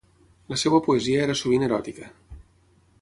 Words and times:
La 0.53 0.57
seva 0.61 0.79
poesia 0.87 1.19
era 1.25 1.35
sovint 1.43 1.67
eròtica. 1.67 2.09